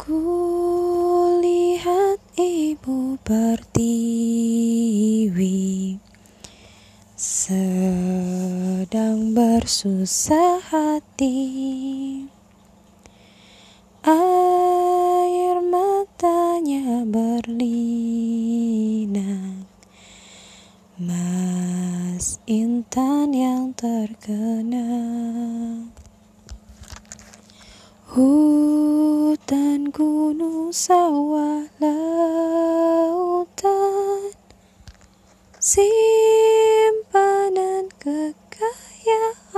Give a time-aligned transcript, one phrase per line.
[0.00, 1.84] Kulihat
[2.40, 3.92] ibu pertiwi
[7.12, 11.44] Sedang bersusah hati.
[14.02, 18.08] Air matanya berlinang
[20.96, 25.92] Mas Intan yang terkenang
[29.72, 33.56] Hutan, gunung, sawah, lautan
[35.56, 35.88] Simpanan
[37.96, 39.56] kekayaan.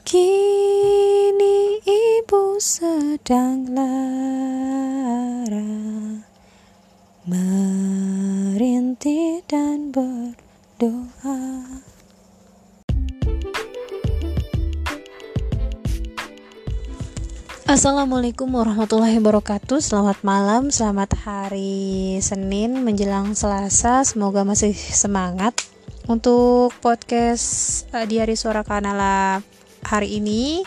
[0.00, 5.60] Kini ibu sedang lara
[7.28, 10.15] Merintih dan berdoa
[17.76, 19.84] Assalamualaikum warahmatullahi wabarakatuh.
[19.84, 24.00] Selamat malam, selamat hari Senin menjelang Selasa.
[24.00, 25.60] Semoga masih semangat
[26.08, 29.44] Untuk podcast uh, di hari suara kanala
[29.84, 30.64] hari ini.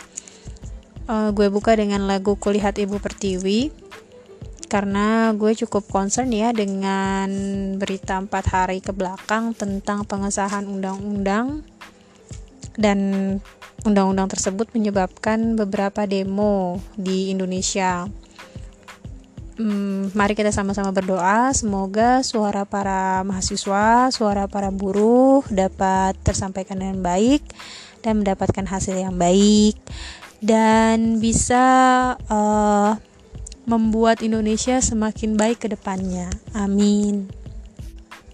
[1.09, 3.73] Uh, Gue buka dengan lagu Kulihat Ibu Pertiwi
[4.69, 7.25] Karena gue cukup concern ya dengan
[7.81, 11.65] berita 4 hari ke belakang Tentang pengesahan undang-undang
[12.79, 12.99] Dan
[13.83, 18.07] undang-undang tersebut menyebabkan beberapa demo di Indonesia.
[19.59, 27.03] Hmm, mari kita sama-sama berdoa, semoga suara para mahasiswa, suara para buruh dapat tersampaikan dengan
[27.03, 27.43] baik
[27.99, 29.75] dan mendapatkan hasil yang baik
[30.39, 31.59] dan bisa
[32.31, 32.95] uh,
[33.67, 36.31] membuat Indonesia semakin baik ke depannya.
[36.55, 37.38] Amin.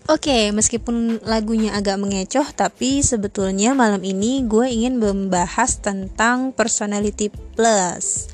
[0.05, 7.33] Oke, okay, meskipun lagunya agak mengecoh, tapi sebetulnya malam ini gue ingin membahas tentang personality
[7.57, 8.29] plus.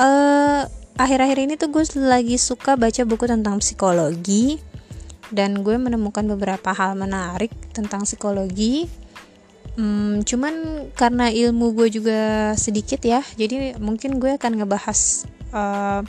[0.00, 0.64] Uh,
[0.96, 4.56] akhir-akhir ini tuh gue lagi suka baca buku tentang psikologi
[5.28, 8.88] dan gue menemukan beberapa hal menarik tentang psikologi.
[9.76, 16.00] Hmm, cuman karena ilmu gue juga sedikit ya, jadi mungkin gue akan ngebahas eh,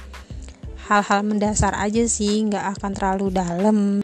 [0.88, 4.00] hal-hal mendasar aja sih, nggak akan terlalu dalam.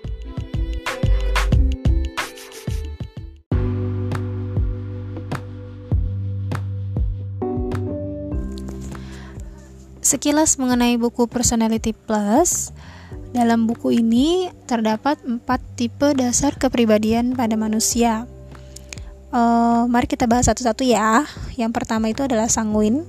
[10.11, 12.75] Sekilas mengenai buku Personality Plus,
[13.31, 18.27] dalam buku ini terdapat empat tipe dasar kepribadian pada manusia.
[19.31, 21.23] Uh, mari kita bahas satu-satu ya.
[21.55, 23.07] Yang pertama itu adalah sanguin,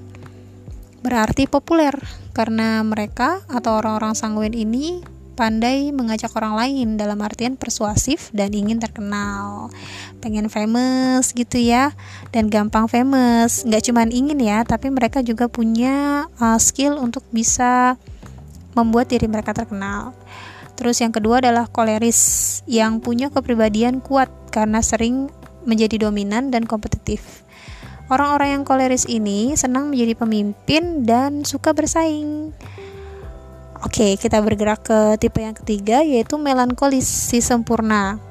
[1.03, 1.99] berarti populer
[2.39, 8.79] karena mereka atau orang-orang sanguin ini pandai mengajak orang lain dalam artian persuasif dan ingin
[8.79, 9.73] terkenal.
[10.21, 11.97] Pengen famous gitu ya
[12.31, 13.65] dan gampang famous.
[13.65, 17.97] Nggak cuman ingin ya tapi mereka juga punya uh, skill untuk bisa
[18.73, 20.17] membuat diri mereka terkenal.
[20.77, 25.29] Terus yang kedua adalah koleris yang punya kepribadian kuat karena sering
[25.63, 27.45] menjadi dominan dan kompetitif.
[28.11, 32.53] Orang-orang yang koleris ini senang menjadi pemimpin dan suka bersaing.
[33.83, 38.23] Oke, kita bergerak ke tipe yang ketiga yaitu melankolis si sempurna.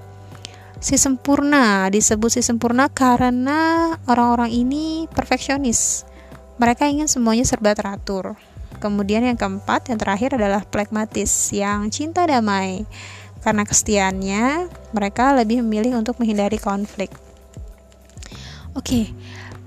[0.79, 6.07] Si sempurna disebut si sempurna karena orang-orang ini perfeksionis.
[6.55, 8.39] Mereka ingin semuanya serba teratur.
[8.79, 12.87] Kemudian yang keempat, yang terakhir adalah plekmatis yang cinta damai.
[13.43, 17.11] Karena kesetiaannya, mereka lebih memilih untuk menghindari konflik.
[18.71, 19.11] Oke,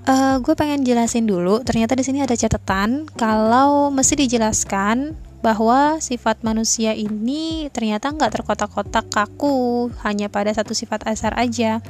[0.09, 1.61] uh, gue pengen jelasin dulu.
[1.61, 5.13] Ternyata di sini ada catatan kalau mesti dijelaskan
[5.45, 11.85] bahwa sifat manusia ini ternyata nggak terkotak-kotak kaku hanya pada satu sifat asar aja.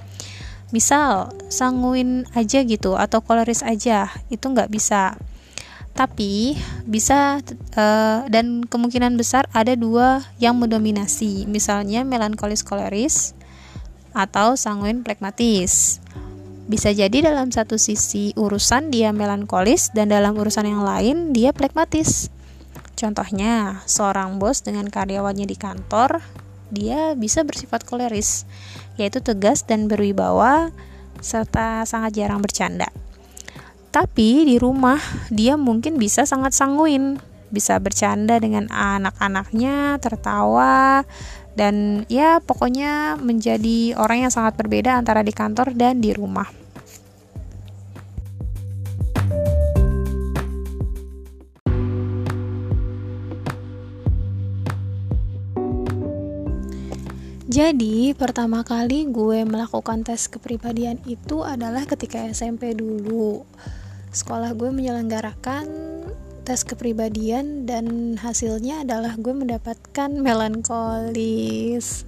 [0.76, 5.16] Misal sanguin aja gitu atau koleris aja itu nggak bisa.
[5.96, 7.40] Tapi bisa
[7.80, 13.32] uh, dan kemungkinan besar ada dua yang mendominasi misalnya melankolis koleris
[14.12, 16.04] atau sanguin plekmatis.
[16.68, 22.35] Bisa jadi dalam satu sisi urusan dia melankolis dan dalam urusan yang lain dia plekmatis
[22.96, 26.24] Contohnya, seorang bos dengan karyawannya di kantor,
[26.72, 28.48] dia bisa bersifat koleris,
[28.96, 30.72] yaitu tegas dan berwibawa
[31.20, 32.88] serta sangat jarang bercanda.
[33.92, 35.00] Tapi di rumah
[35.32, 37.20] dia mungkin bisa sangat sanguin,
[37.52, 41.08] bisa bercanda dengan anak-anaknya, tertawa,
[41.56, 46.65] dan ya pokoknya menjadi orang yang sangat berbeda antara di kantor dan di rumah.
[57.56, 63.48] Jadi, pertama kali gue melakukan tes kepribadian itu adalah ketika SMP dulu.
[64.12, 65.64] sekolah gue menyelenggarakan
[66.44, 72.04] tes kepribadian dan hasilnya adalah gue mendapatkan melankolis.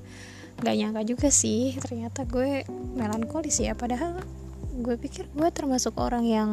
[0.60, 2.68] Gak nyangka juga sih ternyata gue
[3.00, 3.72] melankolis ya.
[3.72, 4.20] Padahal
[4.76, 6.52] gue pikir gue termasuk orang yang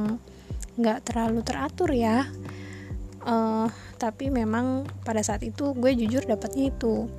[0.79, 2.31] gak terlalu teratur ya.
[3.27, 3.67] Uh,
[3.99, 7.11] tapi memang pada saat itu gue jujur dapatnya itu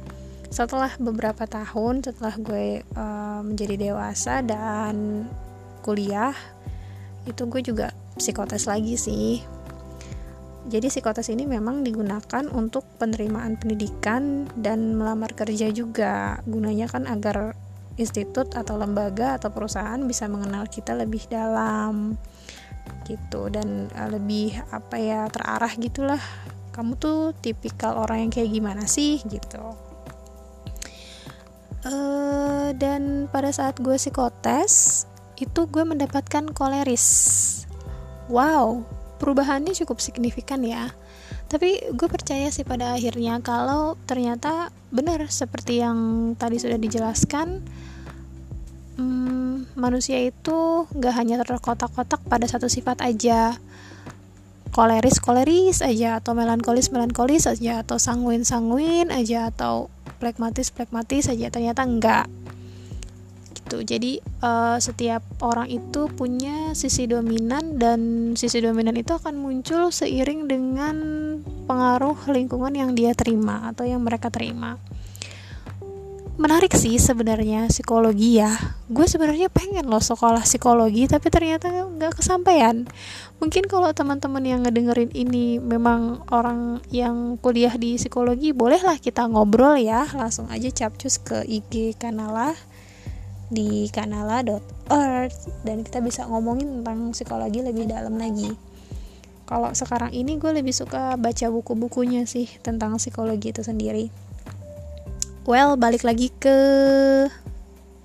[0.55, 5.27] setelah beberapa tahun setelah gue uh, menjadi dewasa dan
[5.83, 6.31] kuliah
[7.27, 9.43] itu gue juga psikotes lagi sih
[10.65, 16.41] jadi psikotes ini memang digunakan untuk penerimaan pendidikan dan melamar kerja juga.
[16.49, 17.53] Gunanya kan agar
[18.01, 22.17] institut atau lembaga atau perusahaan bisa mengenal kita lebih dalam
[23.05, 26.21] gitu dan uh, lebih apa ya terarah gitulah.
[26.73, 29.94] Kamu tuh tipikal orang yang kayak gimana sih gitu.
[31.85, 35.05] Uh, dan pada saat gue psikotes
[35.37, 37.05] itu gue mendapatkan koleris.
[38.25, 38.89] Wow,
[39.21, 40.89] perubahannya cukup signifikan ya
[41.45, 47.61] tapi gue percaya sih pada akhirnya kalau ternyata benar seperti yang tadi sudah dijelaskan
[48.97, 53.61] hmm, manusia itu gak hanya terkotak-kotak pada satu sifat aja
[54.73, 61.51] koleris koleris aja atau melankolis melankolis aja atau sanguin sanguin aja atau plekmatis plekmatis aja
[61.51, 62.25] ternyata enggak.
[63.55, 63.77] Gitu.
[63.81, 64.11] Jadi
[64.45, 70.95] uh, setiap orang itu punya sisi dominan dan sisi dominan itu akan muncul seiring dengan
[71.65, 74.77] pengaruh lingkungan yang dia terima atau yang mereka terima
[76.35, 78.51] menarik sih sebenarnya psikologi ya.
[78.91, 82.83] Gue sebenarnya pengen loh sekolah psikologi tapi ternyata nggak kesampaian.
[83.39, 89.79] Mungkin kalau teman-teman yang ngedengerin ini memang orang yang kuliah di psikologi bolehlah kita ngobrol
[89.79, 90.03] ya.
[90.11, 92.51] Langsung aja capcus ke IG kanala
[93.47, 98.51] di kanala.earth dan kita bisa ngomongin tentang psikologi lebih dalam lagi.
[99.45, 104.24] Kalau sekarang ini gue lebih suka baca buku-bukunya sih tentang psikologi itu sendiri
[105.45, 106.57] well balik lagi ke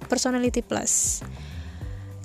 [0.07, 1.25] personality plus.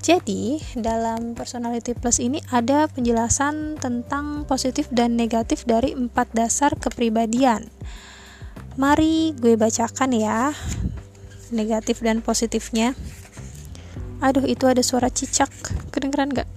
[0.05, 7.73] Jadi dalam personality plus ini ada penjelasan tentang positif dan negatif dari empat dasar kepribadian.
[8.77, 10.53] Mari gue bacakan ya
[11.49, 12.93] negatif dan positifnya.
[14.21, 15.49] Aduh itu ada suara cicak.
[15.89, 16.49] Kedengeran nggak?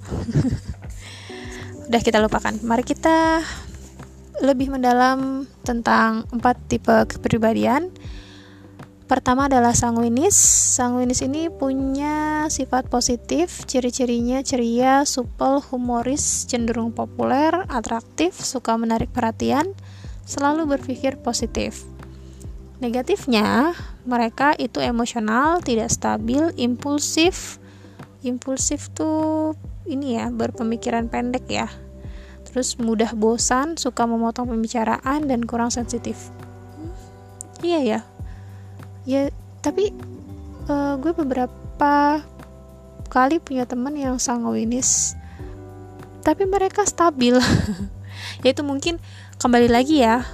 [1.88, 2.52] Udah kita lupakan.
[2.60, 3.40] Mari kita
[4.44, 7.90] lebih mendalam tentang empat tipe kepribadian
[9.08, 10.36] Pertama adalah sanguinis.
[10.76, 19.72] Sanguinis ini punya sifat positif, ciri-cirinya ceria, supel, humoris, cenderung populer, atraktif, suka menarik perhatian,
[20.28, 21.88] selalu berpikir positif.
[22.84, 23.72] Negatifnya,
[24.04, 27.56] mereka itu emosional, tidak stabil, impulsif.
[28.20, 29.56] Impulsif tuh
[29.88, 31.72] ini ya, berpemikiran pendek ya.
[32.44, 36.28] Terus mudah bosan, suka memotong pembicaraan dan kurang sensitif.
[37.64, 38.00] iya ya.
[39.08, 39.32] Ya,
[39.64, 39.88] tapi
[40.68, 42.20] uh, gue beberapa
[43.08, 45.16] kali punya teman yang sanguinis.
[46.20, 47.40] Tapi mereka stabil.
[48.44, 49.00] Yaitu mungkin
[49.40, 50.28] kembali lagi ya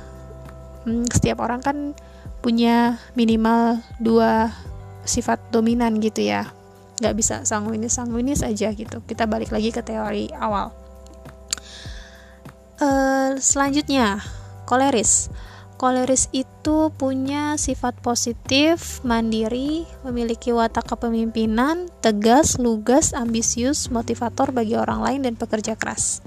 [0.84, 1.94] hmm, setiap orang kan
[2.42, 4.50] punya minimal dua
[5.06, 6.50] sifat dominan gitu ya.
[6.98, 9.06] Nggak bisa sanguinis sanguinis aja gitu.
[9.06, 10.74] Kita balik lagi ke teori awal.
[12.82, 14.18] Uh, selanjutnya
[14.66, 15.30] koleris
[15.76, 25.00] koleris itu punya sifat positif mandiri memiliki watak kepemimpinan tegas lugas ambisius motivator bagi orang
[25.02, 26.24] lain dan pekerja keras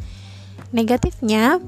[0.76, 1.64] negatifnya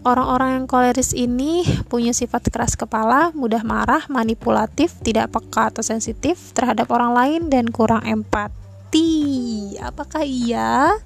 [0.00, 1.60] Orang-orang yang koleris ini
[1.92, 7.68] punya sifat keras kepala, mudah marah, manipulatif, tidak peka atau sensitif terhadap orang lain dan
[7.68, 9.76] kurang empati.
[9.76, 10.96] Apakah iya?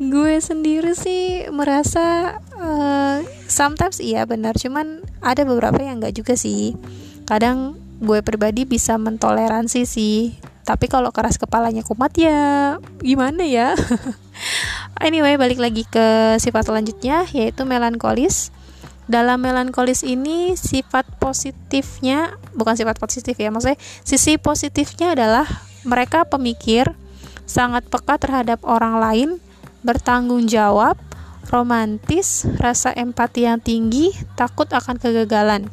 [0.00, 6.72] Gue sendiri sih merasa uh, sometimes iya benar, cuman ada beberapa yang enggak juga sih.
[7.28, 13.74] Kadang gue pribadi bisa mentoleransi sih, tapi kalau keras kepalanya kumat ya gimana ya?
[15.02, 18.54] Anyway, balik lagi ke sifat selanjutnya yaitu melankolis.
[19.10, 23.74] Dalam melankolis ini sifat positifnya bukan sifat positif ya, maksudnya
[24.06, 25.42] sisi positifnya adalah
[25.82, 26.94] mereka pemikir,
[27.50, 29.28] sangat peka terhadap orang lain,
[29.82, 30.98] bertanggung jawab,
[31.50, 35.68] romantis, rasa empati yang tinggi, takut akan kegagalan.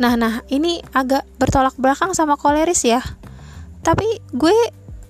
[0.00, 3.02] Nah, nah, ini agak bertolak belakang sama koleris ya.
[3.82, 4.56] Tapi gue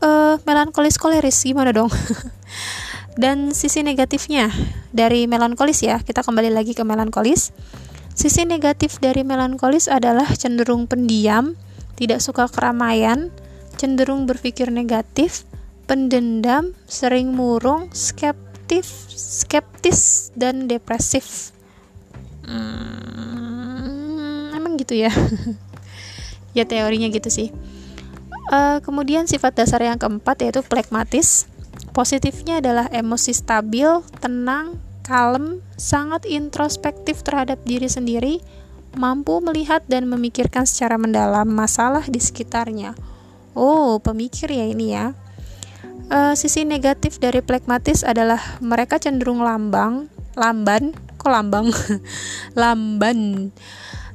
[0.02, 1.92] uh, melankolis koleris gimana dong?
[3.22, 4.48] Dan sisi negatifnya
[4.90, 7.52] dari melankolis ya, kita kembali lagi ke melankolis.
[8.12, 11.56] Sisi negatif dari melankolis adalah cenderung pendiam,
[11.96, 13.32] tidak suka keramaian,
[13.76, 15.44] cenderung berpikir negatif,
[15.86, 21.52] pendendam, sering murung, skeptif, skeptis dan depresif.
[22.42, 23.32] Hmm,
[24.56, 25.10] emang gitu ya?
[26.56, 27.48] ya teorinya gitu sih.
[28.52, 31.46] Uh, kemudian sifat dasar yang keempat yaitu plekmatis.
[31.92, 33.88] Positifnya adalah emosi stabil,
[34.20, 38.40] tenang, kalem, sangat introspektif terhadap diri sendiri,
[38.96, 42.96] mampu melihat dan memikirkan secara mendalam masalah di sekitarnya.
[43.52, 45.12] Oh, pemikir ya ini ya.
[46.12, 51.72] Uh, sisi negatif dari plekmatis adalah mereka cenderung lambang, lamban, kok lambang,
[52.60, 53.48] lamban.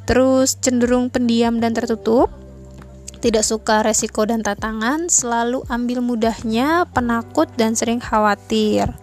[0.05, 2.29] Terus cenderung pendiam dan tertutup,
[3.17, 8.93] tidak suka resiko dan tantangan, selalu ambil mudahnya, penakut dan sering khawatir.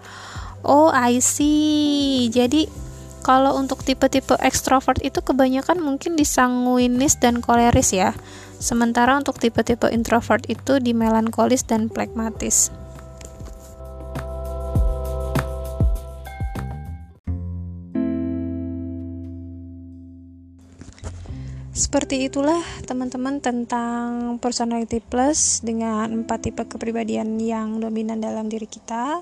[0.62, 2.30] Oh, I see.
[2.30, 2.70] Jadi
[3.26, 8.14] kalau untuk tipe-tipe ekstrovert itu kebanyakan mungkin di sanguinis dan koleris ya.
[8.62, 12.83] Sementara untuk tipe-tipe introvert itu di melankolis dan plekmatis.
[21.84, 29.20] Seperti itulah teman-teman tentang personality plus dengan empat tipe kepribadian yang dominan dalam diri kita.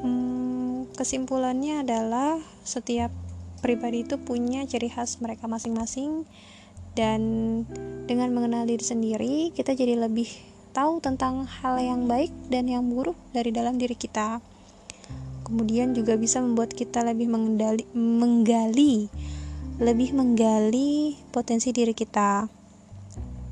[0.00, 3.12] Hmm, kesimpulannya adalah setiap
[3.60, 6.24] pribadi itu punya ciri khas mereka masing-masing
[6.96, 7.20] dan
[8.08, 10.32] dengan mengenal diri sendiri kita jadi lebih
[10.72, 14.40] tahu tentang hal yang baik dan yang buruk dari dalam diri kita.
[15.44, 17.28] Kemudian juga bisa membuat kita lebih
[17.92, 19.12] menggali
[19.76, 22.48] lebih menggali potensi diri kita.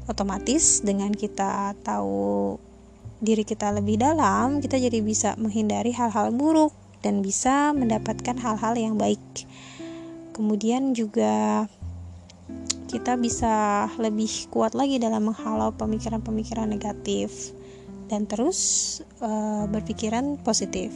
[0.05, 2.61] Otomatis dengan kita tahu
[3.25, 9.01] diri kita lebih dalam, kita jadi bisa menghindari hal-hal buruk dan bisa mendapatkan hal-hal yang
[9.01, 9.21] baik.
[10.37, 11.65] Kemudian juga
[12.89, 17.57] kita bisa lebih kuat lagi dalam menghalau pemikiran-pemikiran negatif
[18.13, 20.93] dan terus uh, berpikiran positif.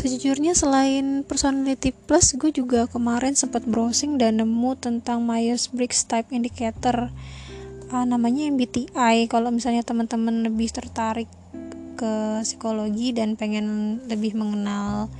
[0.00, 7.12] Sejujurnya selain personality plus, gue juga kemarin sempat browsing dan nemu tentang Myers-Briggs Type Indicator.
[7.92, 9.28] Uh, namanya MBTI.
[9.28, 11.28] Kalau misalnya teman-teman lebih tertarik
[12.00, 15.12] ke psikologi dan pengen lebih mengenal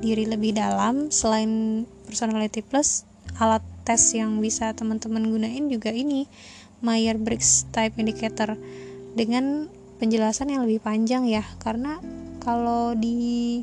[0.00, 3.04] diri lebih dalam, selain personality plus,
[3.36, 6.24] alat tes yang bisa teman-teman gunain juga ini
[6.80, 8.56] Myers-Briggs Type Indicator
[9.12, 9.68] dengan
[10.00, 12.00] penjelasan yang lebih panjang ya, karena
[12.40, 13.60] kalau di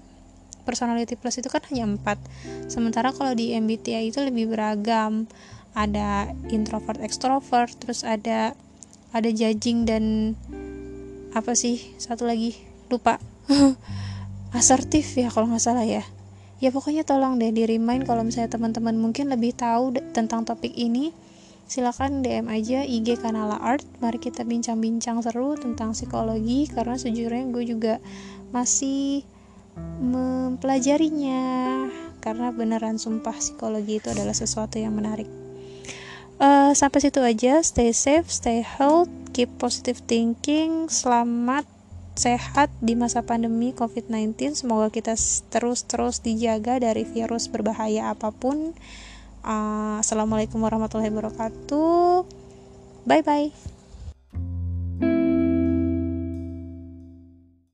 [0.69, 2.21] personality plus itu kan hanya empat.
[2.69, 5.25] Sementara kalau di MBTI itu lebih beragam.
[5.73, 8.53] Ada introvert extrovert terus ada
[9.09, 10.38] ada judging dan
[11.33, 11.81] apa sih?
[11.97, 12.53] Satu lagi
[12.93, 13.17] lupa.
[14.57, 16.05] Asertif ya kalau nggak salah ya.
[16.59, 21.15] Ya pokoknya tolong deh di remind kalau misalnya teman-teman mungkin lebih tahu tentang topik ini
[21.69, 23.85] silakan DM aja IG Kanala Art.
[24.01, 27.93] Mari kita bincang-bincang seru tentang psikologi karena sejujurnya gue juga
[28.49, 29.21] masih
[30.00, 31.43] mempelajarinya.
[32.19, 35.27] Karena beneran sumpah psikologi itu adalah sesuatu yang menarik.
[36.39, 37.63] Uh, sampai situ aja.
[37.63, 41.63] Stay safe stay healthy keep positive thinking selamat
[42.19, 45.15] sehat di masa pandemi COVID-19 semoga kita
[45.48, 48.75] terus-terus dijaga dari virus berbahaya apa pun.
[49.39, 52.27] Uh, assalamualaikum warahmatullahi wabarakatuh.
[53.07, 53.78] Bye bye